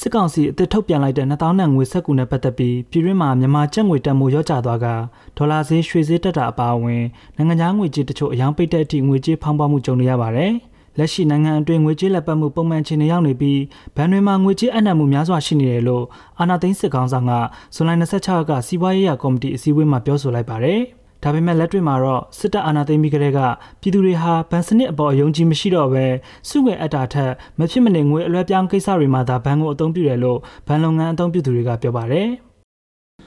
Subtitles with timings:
[0.00, 4.86] စစ်ကောင်စီအသစ်ထုတ်ပြန်လိုက်တဲ့2000နံငွေဆက်ကူနဲ့ပတ်သက်ပြီးပြည်တွင်းမှာမြန်မာကျပ်ငွေတန်ဖိုးရော့ကျသွားက
[5.36, 7.02] ဒေါ်လာဈေးရွှေဈေးတက်တာအပါအဝင်
[7.36, 10.52] နိုင်ငံခြားငွေကြေးတချို့အယောင်ပိတ်တဲ့အထိငွေကြေးဖောင်းပွားမှုကြုံနေရပါတယ်။
[10.98, 13.60] လက်ရှိနိုင်ငံအတွင်းငွေကြေးလက်ပတ်မှုပုံမှန်ခြေနေရောက်နေပြီး
[13.96, 16.04] ဘဏ်တွေမှာငွေကြေးအနှံ့မှုများစွာရှိနေတယ်လို့
[16.38, 17.32] အာဏာသိမ်းစစ်ကောင်ဆောင်က
[17.74, 20.80] ဇွန်လ26ရက်ကစီးပွားရေးရာကော်မတီအစည်းအဝေးမှာပြောဆိုလိုက်ပါတယ်။
[21.28, 23.40] ဒါပေမဲ့လက်တွေ့မှာတော့စစ်တပ်အာဏာသိမ်းပြီးကတည်းက
[23.80, 26.06] ပြည်သူတွေဟာဗန်စနစ်အပေါ်အယုံကြည်မရှိတော့ဘဲ
[26.48, 32.28] စုငွေအပ်တာထက်မဖြစ်မနေငွေအလွှဲပြောင်းကိစ္စတွေမှာသာဘဏ်ကိုအသုံးပြုတယ်လို့ဘဏ်လုပ်ငန်းအသုံးပြုသူတွေကပြောပါတယ်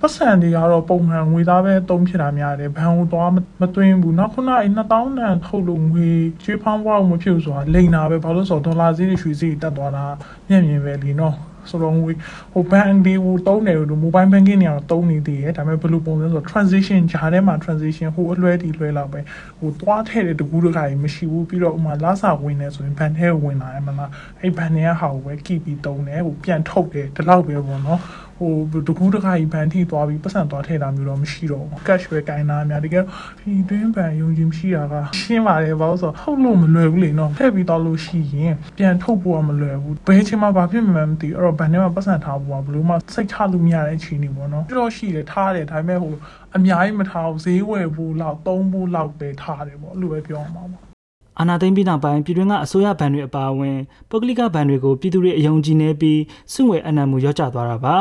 [0.00, 3.30] ပတ်စံတွေကတော့ပုံမှန်ငွေသားပဲတုံးဖြစ်တာများတယ်ဘဏ်ကိုသွား
[3.60, 6.08] မသွင်းဘူးနောက်ခုနအဲ2000တန်ထုတ်လို့ငွေ
[6.42, 10.04] ချွေးဖောင်းပွားမဖြစ်ဆိုတာလိန်တာပဲဘာလို့ဆိုတော့ဒေါ်လာဈေးတွေရွှေဈေးတက်သွားတာ
[10.48, 11.36] မျက်မြင်ပဲလीနော်
[11.70, 12.12] ဆိုတော့ငွေ
[12.52, 19.20] ဟိုဘဏ်ဒီဟိုတုံးတယ်လို့ mobile banking တွေကတော့တုံးနေသေးတယ်ဒါပေမဲ့ဘယ်လိုပုံစံဆိုတော့ transition ဂျာထဲမှာ transition ဟိုအလွဲတီလွဲလောက်ပဲ
[19.58, 28.00] ဟိုသွားထည့်တဲ့တကူးတခါကြီးမရှိဘူးပြီးတော့ဥမာလာစာဝင်နေဆိုရင်ဘဏ်ထဲဝင်လာတယ်မလားအဲ့ဘဏ်ထဲကဟာကိုပဲ keep ပြီးတုံးတယ်ဟိုပြန်ထုတ်တယ်ဒီလောက်ပဲပေါ့နော်
[28.42, 33.04] ဟိုတကူးတခါကြီးဘန်ထိသွားပြီးပတ်စံသွားထည့်တာမျိုးတော့မရှိတော့ဘူး cash ပဲကင်တာအများတကယ်
[33.40, 46.14] ဒီတွင်းဘန်ယုံကြည်မရှိတာကရှင်းပါတယ်ဘာလို့ဆိုတော့ဟုတ်လို့မလွယ်ဘူးလေနော်ထည့်ပြီးတော့လို့ရှိရင်ပြန်ထုတ်ဖို့ကမလွယ်ဘူးဘယ်ချိန်မှဘာဖြစ်မှမသိအဲ့တော့ဘန်ထဲမှာပတ်စံထားဖို့ကဘလို့မှစိတ်ချလို့မရတဲ့အခြေအနေပေါ့နော်ပြီးတော့ရှိတယ်ထားတယ်ဒါပေမဲ့ဟို
[46.56, 50.91] အများကြီးမထားဘူးဈေးဝယ်ဖို့လောက်သုံးဖို့လောက်ပဲထားတယ်ပေါ့အဲ့လိုပဲပြောအောင်ပါ
[51.38, 53.78] အာနာသိမ့်ပြီးနောက်ပိုင်းပြည်တွင်းကအစိုးရဘဏ်တွေအပါအဝင်
[54.10, 56.20] ပုဂ္ဂလိကဘဏ်တွေကိုပြည်သူတွေအယုံကြည်နေပြီး
[56.52, 57.96] စုငွေအနှံမှုရောကျသွားတာပါ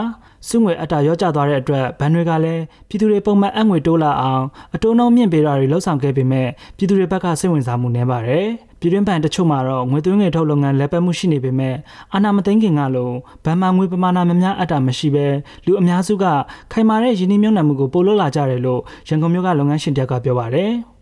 [0.47, 4.43] စုငွေအတာရောကျသွားတဲ့အတွက်ဘဏ်တွေကလည်းပြည်သူတွေပုံမှန်အငွေတိုးလာအောင်
[4.75, 8.47] အတိုးနှုန်းမြင့်ပေးတာတွေလှုပ်ဆောင်ခဲ့ပေမဲ့ပြည်သူတွေဘက်ကစိတ်ဝင်စားမှုနည်းပါတယ်
[8.79, 11.75] ပြည်တွင်းဘဏ်တချို့မှာတော့ငွေသွင်းငွေထုတ်လုပ်ငန်းလက်ပတ်မှုရှိနေပေမဲ့
[12.13, 13.11] အာဏာမသိမ်းခင်ကလို
[13.45, 15.27] ဘဏ်မှာငွေပမာဏများများအပ်တာမရှိဘဲ
[15.65, 16.25] လူအများစုက
[16.71, 21.00] ခိုင်မာတဲ့ယင်းနှိမ့်မြုံနယ်မှုကိုပို့လို့လာကြတယ်လို့ရန်ကုန်မြို့ကလုပ်ငန်းရှင်တယောက်ကပြောပါတယ်အော်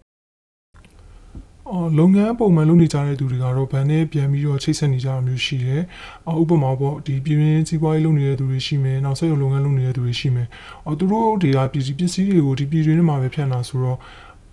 [1.99, 5.81] လုပ်ငန်းပုံမှန်လုပ်နေကြတဲ့သူတွေကတော့ဗန်နဲ့ပြန်ပြီးတော့ချိတ်ဆက်နေကြတာမျိုးရှိတယ်။
[6.27, 10.47] အော်ဥပမာပေါ့ဒီပြည်ရင်းစီးပွားရေးလုပ်နေတဲ့သူတွေရှိမယ်။နောက်ဆက်ရုံလုပ်ငန်းလုပ်နေတဲ့သူတွေရှိမယ်။
[10.85, 13.97] အော်သူတို့တွေကပစ္စည်းပစ္စည်းတွေကိုဒီပြည်ရင်းထဲမှာပဲဖြန့်တာဆိုတော့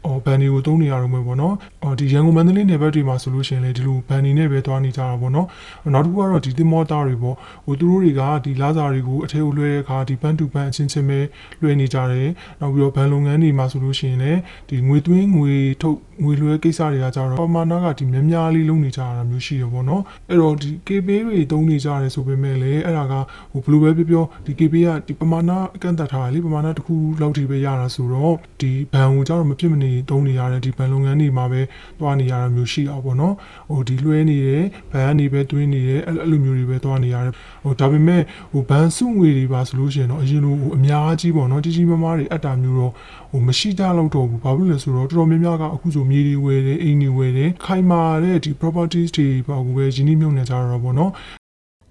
[0.05, 5.47] အော်ဘန်ဒီကိုသုံးနေရတော့မယ်ပေါ့နော်အော်ဒီရန်ကုန်မန္တလေးနယ်ဘက်တွေမှာဆိုလို့ရှိရင်လေဒီလိုဘန်ဒီနဲ့ပဲသွားနေကြတာပေါ့နော်
[5.95, 7.37] နောက်တစ်ခုကတော့ဒီသင်္ဘောသားတွေပေါ့
[7.67, 11.21] ဟိုသူတို့တွေကဒီလာစာတွေကိုအထက်ကိုလွှဲတဲ့အခါဒီဘန်တူဘန်အချင်းချင်းပဲ
[11.61, 12.29] လွှဲနေကြတယ်
[12.61, 14.41] နောက်ပြီးတော့ဘန်လုပ်ငန်းတွေမှာဆိုလို့ရှိရင်လည်း
[14.71, 23.15] ဒီငွေသွင်းငွေထုတ်ငွေလွှဲကိစ္စတွေကကြတော့ပမာဏကဒီများများလေးလုပ်နေကြတာမျိုးရှိတယ်ပေါ့နော်အဲ့တော့ဒီ KB တွေသုံးနေကြတယ်ဆိုပေမဲ့လည်းအဲ့ဒါက
[23.53, 31.61] ဟိုဘယ်လိုပဲပြောပြောဒီ KB ကဒီပမာဏအကန့်အသတ်ထားတယ်လေပမာဏတစ်ခုလောက်ထိပဲရတာဆိုတော့ဒီဘန်ကိုကြတော့မဖြစ်မနေသုံးနေရတယ်ဒီဘန်လုပ်ငန်းတွေမှာပဲ
[32.01, 33.35] သွားနေရတာမျိုးရှိအောင်ပေါ့နော်
[33.71, 37.35] ဟိုဒီလွှဲနေတယ်ဘန်ကနေပဲတွင်းနေတယ်အဲ့လိုမျိုးတွေပဲသွားနေရတယ်
[37.65, 42.93] ဟိုဒါပေမဲ့ဟိုဘန်စုငွေတွေပါဆိုလို့ရှိရင်တော့အရင်လိုဟိုအများကြီးပေါ့နော်ကြီးကြီးမားမားတွေအပ်တာမျိုးတော့
[43.31, 51.13] ဟိုမရှိကြတော့တော့ဘူးဘာဖြစ်လဲဆိုတော့တော်တော်များများကအခုဆိုမြေတွေဝယ်တယ်အိမ်တွေဝယ်တယ်ခိုင်မာတဲ့ဒီ properties တွေပေါ့ကိုပဲရင်းနှီးမြှုပ်နှံကြတော့ပေါ့နော်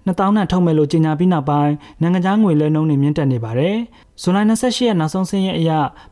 [0.06, 3.76] 2000နဲ့ထုတ်မယ်လို့ကြေညာပြီးနောက်ပိုင်းနိုင်ငံခြားငွေလဲနှုန်းတွေမြင့်တက်နေပါတယ်။
[4.22, 5.70] ဇွန်လ28ရက်နောက်ဆုံးဆင်းရဲအရ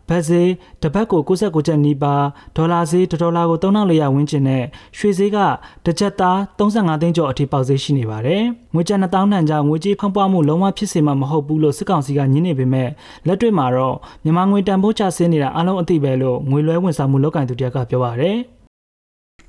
[0.09, 0.51] ဘတ်ဈေး
[0.83, 2.25] တစ်ဘတ်ကို69ကျပ်နီးပါး
[2.57, 4.65] ဒေါ်လာဈေးဒေါ်လာကို3400ဝန်းကျင်နဲ့
[4.99, 5.39] ရွှေဈေးက
[5.85, 8.43] တစ်ကျပ်သား35သိန်းကျော်အထိပေါက်ဈေးရှိနေပါတယ်။
[8.75, 12.89] ငွေကျပ်2000တန်ကြောင့်ငွေကြေးဖောင်းပွားမှုလုံးဝဖြစ်စေမှာမဟုတ်ဘူးလို့စစ်ကောင်စီကညင်းနေပေမဲ့
[13.27, 18.39] လက်တွေ့မှာတော့မြန်မာငွေတန်ဖိုးကျဆင်းနေတာအလုံးအသိပဲလို့ငွေလွှဲဝန်ဆောင်မှုလုပ်ကင်သူတယောက်ကပြောပါတယ်။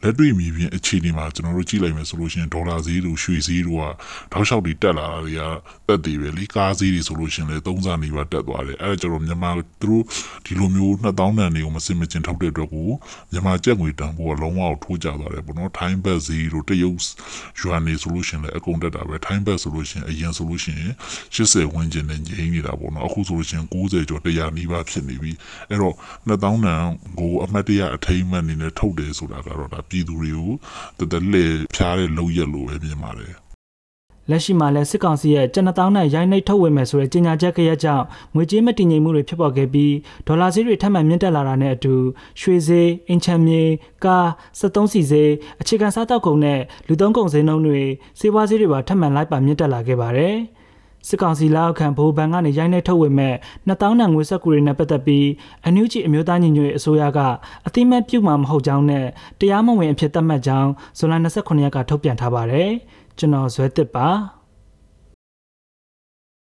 [0.05, 3.83] လက်တွေ့မြေပြင်အခြေအနေမှာကျွန်တော်တို့ကြည့်လိုက်မယ်ဆိုလို့ရှိရင်ဒေါ်လာဈေးတို့ရွှေဈေးတို့က
[4.31, 5.41] တောက်လျှောက်တွေတက်လာတာတွေက
[5.87, 9.51] တက်သေးပဲလေကားဈေးတွေဆိုလို့ရှိရင်လည်းသုံးစားနေပါတက်သွားတယ်အဲဒါကျတော့မြန်မာ
[9.81, 10.03] သူတို့
[10.45, 12.89] ဒီလိုမျိုး2000တန်တွေကိုမစင်မကျင်ထုတ်တဲ့အတွက်ကို
[13.31, 16.99] မြန်မာကျပ်ငွေတန်ဖိုးကလုံးဝထိုးကျသွားတယ်ပေါ့နော်ထိုင်းဘတ်ဈေးတို့တရုတ်
[17.59, 20.93] ယွမ်နေဆိုလို့ရှိရင်လည်းအကုန်တက်တာပဲထိုင်းဘတ်ဆိုလို့ရှိရင်အရင်ဆိုလို့ရှိရင်
[21.35, 25.31] 80ဝန်းကျင်နဲ့ငြိမ်းနေတာပေါ့နော်အခုဆိုလို့ရှိရင်90ကျော်100နီးပါးဖြစ်နေပြီ
[25.69, 25.95] အဲ့တော့
[26.29, 26.57] 2000တန်
[27.19, 30.51] ကိုအမှတ်တရအထိမ်းအမှတ်အနေနဲ့ထုတ်တယ်ဆိုတာကတော့ဒါပြည်သူတွေကို
[30.99, 33.33] တသက်လေဖျားတဲ့လုံရက်လို့ပဲမြင်ပါတယ်
[34.29, 38.05] လက်ရှိမှာလည်းစစ်ကောင်စီရဲ့ကျန်တောင်းနဲ့ရိုင်းနှိပ်ထုတ်ဝေမယ်ဆိုတဲ့ကြေညာချက်ခရက်ကြောင့်
[38.35, 39.93] ငွေကြေးမတည်ငြိမ်မှုတွေဖြစ်ပေါ်ခဲ့ပြီး
[40.27, 41.95] ဒေါ်လာဈေးတွေထပ်မံမြင့်တက်လာတာနဲ့အတူ
[42.41, 43.63] ရွှေဈေးအင်ချန်မြေ
[44.05, 44.27] ကား
[44.59, 45.31] 73စီဈေး
[45.61, 47.81] အခြေခံစားတောက်ကုန်နဲ့လူသုံးကုန်ဈေးနှုန်းတွေ
[48.19, 50.35] စေဝါဈေးတွေပါထပ်မံလိုက်ပါမြင့်တက်လာခဲ့ပါတယ်။
[51.07, 53.35] စစ်ကောင်စီလက်အောက်ခံဗိုလ်ဘဏ်ကနေရိုင်းနှိပ်ထုတ်ဝေမဲ့
[53.67, 55.27] 2000တန်ငွေဆက်ကူတွေနဲ့ပတ်သက်ပြီး
[55.63, 57.19] အန်ယူဂျီအမျိုးသားညီညွတ်ရေးအစိုးရက
[57.67, 59.05] အတိမတ်ပြုမှာမဟုတ်ကြောင်းနဲ့
[59.39, 62.71] တရားမဝင်အဖြစ်သတ်မှတ်ကြောင်းဇွန်လ29ရက်ကထုတ်ပြန်ထားပါတယ်
[63.17, 64.07] ကျွန်တော်ဇွဲတစ်ပါ